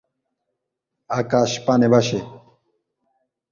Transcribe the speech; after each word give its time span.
আকাশ 1.09 1.51
পানে 1.65 1.87
ভাসে। 1.93 2.19